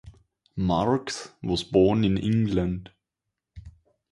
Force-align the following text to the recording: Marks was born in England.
Marks 0.55 1.29
was 1.43 1.63
born 1.63 2.03
in 2.03 2.17
England. 2.17 2.89